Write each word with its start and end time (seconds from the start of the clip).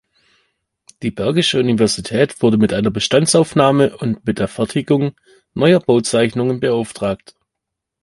Die 1.03 1.11
Bergische 1.11 1.59
Universität 1.59 2.41
wurde 2.41 2.57
mit 2.57 2.73
einer 2.73 2.89
Bestandsaufnahme 2.89 3.95
und 3.97 4.25
mit 4.25 4.39
der 4.39 4.47
Fertigung 4.47 5.11
neuer 5.53 5.79
Bauzeichnungen 5.79 6.59
beauftragt. 6.59 7.35